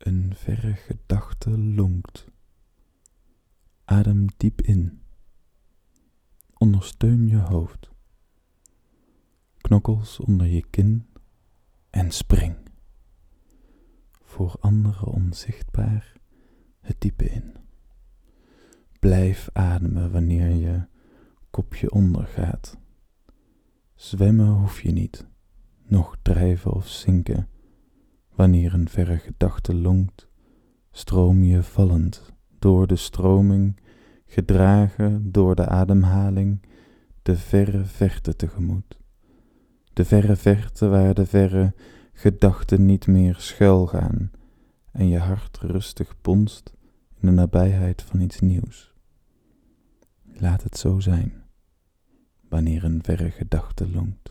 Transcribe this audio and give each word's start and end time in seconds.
Een 0.00 0.32
verre 0.36 0.74
gedachte 0.74 1.58
lonkt. 1.58 2.26
Adem 3.84 4.26
diep 4.36 4.60
in. 4.62 5.00
Ondersteun 6.58 7.28
je 7.28 7.36
hoofd. 7.36 7.90
Knokkels 9.56 10.18
onder 10.20 10.46
je 10.46 10.66
kin 10.70 11.06
en 11.90 12.10
spring. 12.10 12.56
Voor 14.22 14.56
anderen 14.60 15.06
onzichtbaar 15.06 16.12
het 16.80 17.00
diepe 17.00 17.24
in. 17.24 17.56
Blijf 18.98 19.48
ademen 19.52 20.12
wanneer 20.12 20.50
je 20.50 20.86
kopje 21.50 21.90
ondergaat. 21.90 22.78
Zwemmen 23.94 24.48
hoef 24.48 24.80
je 24.80 24.90
niet, 24.90 25.26
nog 25.82 26.16
drijven 26.22 26.72
of 26.72 26.88
zinken. 26.88 27.48
Wanneer 28.40 28.74
een 28.74 28.88
verre 28.88 29.18
gedachte 29.18 29.74
lonkt, 29.74 30.28
stroom 30.90 31.44
je 31.44 31.62
vallend 31.62 32.32
door 32.58 32.86
de 32.86 32.96
stroming, 32.96 33.80
gedragen 34.26 35.32
door 35.32 35.54
de 35.54 35.66
ademhaling, 35.66 36.62
de 37.22 37.36
verre 37.36 37.84
verte 37.84 38.36
tegemoet. 38.36 38.98
De 39.92 40.04
verre 40.04 40.36
verte 40.36 40.88
waar 40.88 41.14
de 41.14 41.26
verre 41.26 41.74
gedachten 42.12 42.86
niet 42.86 43.06
meer 43.06 43.34
schuilgaan 43.38 44.30
en 44.92 45.08
je 45.08 45.18
hart 45.18 45.58
rustig 45.58 46.20
bonst 46.20 46.72
in 47.20 47.28
de 47.28 47.34
nabijheid 47.34 48.02
van 48.02 48.20
iets 48.20 48.40
nieuws. 48.40 48.94
Laat 50.22 50.62
het 50.62 50.76
zo 50.76 51.00
zijn, 51.00 51.42
wanneer 52.48 52.84
een 52.84 53.02
verre 53.02 53.30
gedachte 53.30 53.90
lonkt. 53.90 54.29